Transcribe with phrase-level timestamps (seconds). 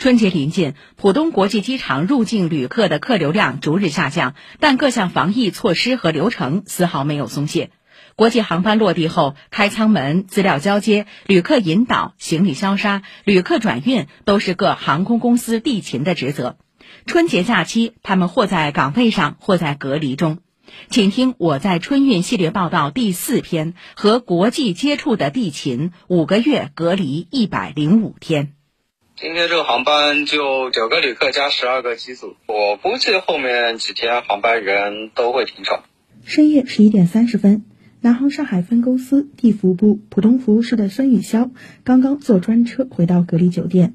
[0.00, 7.70] 春节临近，浦东国际机场入境旅客的客流量逐日下降，但各项防疫措施和流程丝毫没有松懈。
[8.16, 16.56] 国际航班落地后，开舱门、资料交接、旅客引导、行李消杀、旅客转运，都是各航空公司地勤的职责。
[17.04, 20.38] 春节假期，他们或在岗位上，或在隔离中。
[20.88, 28.54] 请听我在春运系列报道第四篇：和国际接触的地勤，五个月隔离一百零五天。
[29.20, 35.84] 今天这个航班就九个旅客加十二个机组，我估计后面几天航班人都会挺少。
[36.24, 37.66] 深夜十一点三十分，
[38.00, 41.50] 南航上海分公司地服部浦东服务室的孙雨潇
[41.84, 43.92] 刚刚坐专车回到隔离酒店，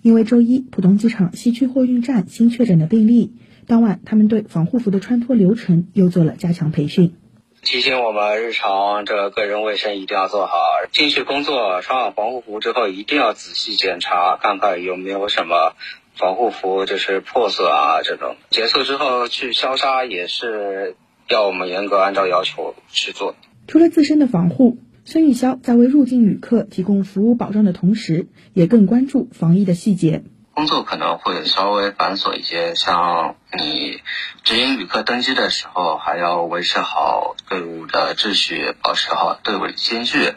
[0.00, 3.32] 因为周一浦东机场西区货运站新确诊的病例，
[3.66, 7.14] 当晚他们对防护服的穿脱流程又做了加强培训。
[7.62, 10.56] 提醒我们日常这个个人卫生一定要做好。
[10.92, 15.74] 进去工作穿好防护服之后，一定要仔细检查，看看有没有什么
[16.14, 18.36] 防护服就是破损啊这种。
[18.50, 20.96] 结束之后去消杀也是
[21.28, 23.34] 要我们严格按照要求去做。
[23.66, 30.22] 除了自身的防护，孙玉潇在为入境旅客提供服务保障的同时，也更关注防疫的细节。
[30.58, 34.00] 工作可能会稍微繁琐一些，像你
[34.42, 40.32] 执行旅客登机的时候，还要维持好队伍的秩序，保持好队伍的间距，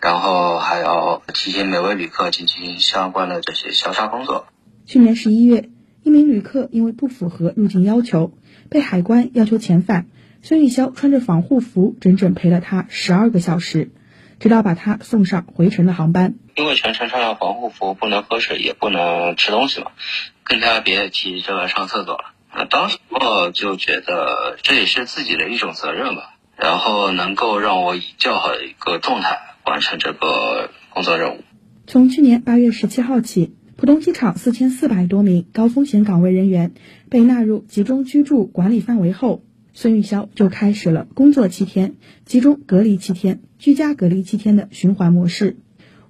[0.00, 4.46] 然后还要提醒每位旅客进行相关的这些消杀工作。
[4.86, 5.70] 去年十一月，
[6.04, 8.30] 一名旅客因为不符合入境要求，
[8.70, 10.06] 被海关要求遣返，
[10.40, 13.90] 孙玉潇穿着防护服，整整陪了他十二个小时。
[14.40, 16.34] 直到把他送上回程的航班。
[16.56, 19.92] 因为全程穿上防护服，不能喝水，也不能吃东西嘛，
[20.42, 22.24] 更加别提这个上厕所了。
[22.50, 31.44] 啊，当时我就觉得这也是自己的一种责任吧，然后能够让我以较好的一个状态完成这个工作任务。
[31.86, 36.72] 从去年八月十七号起，浦东机场四千四百多名高风险岗位人员
[37.10, 39.42] 被纳入集中居住管理范围后。
[39.74, 45.56] 孙玉潇就开始了工作七天、集中隔离七天、居家隔离七天的循环模式。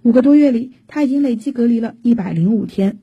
[0.03, 2.99] 五个多月里，他已经累计隔离了一百零五天。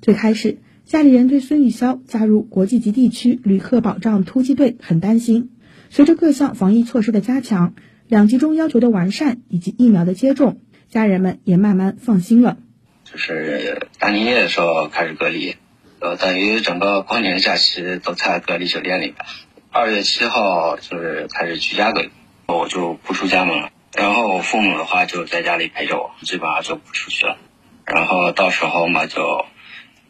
[0.00, 5.50] 最开始，家里人对孙玉潇加入国际级地区旅客保障突击队很担心。
[5.90, 7.74] 随着各项防疫措施的加强、
[8.06, 12.58] 两集中要求的完善以及疫苗的接种，家人们也慢慢放心了。
[13.02, 15.56] 就是大年夜的时候开始隔离，
[15.98, 19.16] 呃，等于整个过年假期都在隔离酒店里面。
[19.76, 22.10] 二月七号就是开始居家隔离，
[22.46, 23.70] 我就不出家门了。
[23.92, 27.38] 然后我父母的话就在家里陪着我，基本上就不出去了。
[27.84, 29.44] 然后到时候嘛，就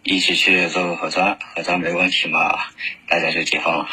[0.02, 2.56] 一起去做个核酸，核酸没问题嘛，
[3.08, 3.86] 大家就解放了。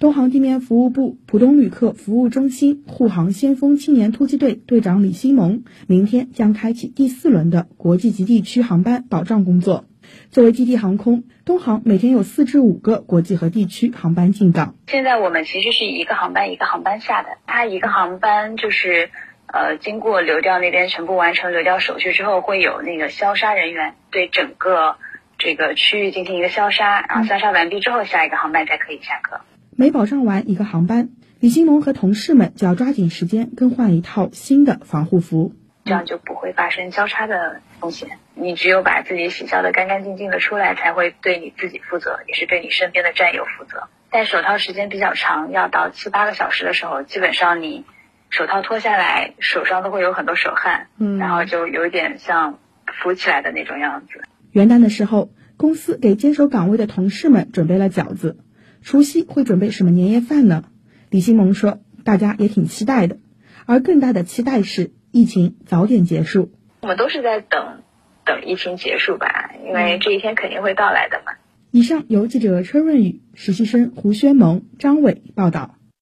[0.00, 9.84] 东航地面服务部浦东旅客服务中心护航先锋青年突击队队长李新萌，明天将开启第四轮的国际及地区航班保障工作。
[10.30, 14.74] 作为基地航空，东航每天有四至五个国际和地区航班进港。
[14.86, 19.10] 现在我们其实是一个航班一个航班下的，它一个航班就是，
[19.46, 24.96] 呃，经过流调那边全部完成流调手续之后，会有那个消杀人员对整个
[25.38, 29.40] 这个区域进行一个消杀，然后消杀完毕之后，下一个航班才可以下课。
[29.76, 35.52] 每保障完一个航班，李新龙和同事们就要抓紧时间更换一套新的防护服。
[35.86, 38.18] 这样就不会发生交叉的风险。
[38.34, 43.84] 你只有把自己洗消的干干净净的出来，才会对你自己负责，也是对你身边的战友负责。
[44.10, 47.84] 戴手套时间比较长，要到七八个小时的时候，基本上你
[48.30, 52.58] 手套脱下来，手上都会有很多手汗，嗯，然后就有点像
[53.02, 54.22] 浮起来的那种样子。
[54.50, 58.38] 元旦的时候，公司给坚守岗位的同事们准备了饺子。
[58.82, 60.64] 除夕会准备什么年夜饭呢？
[61.10, 63.18] 李新萌说，大家也挺期待的，
[63.66, 64.90] 而更大的期待是。
[65.16, 66.50] 疫情早点结束，
[66.82, 67.78] 我们都是在等，
[68.26, 71.32] 等疫情结束吧，因为这一天肯定会到来的嘛。
[71.70, 75.75] 以上由记者车润宇、实习生胡轩萌、张伟报道。